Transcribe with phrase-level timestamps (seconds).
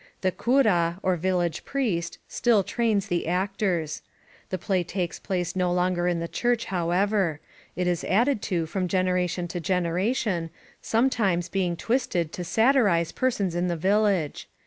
[0.21, 4.01] The ^ira^ or village priest, still trains the actors.
[4.49, 7.39] The play takes place no longer in the church, however.
[7.75, 10.49] It is added to from generation to generation,
[10.81, 14.49] sometimes being twisted to satirize persons in the village.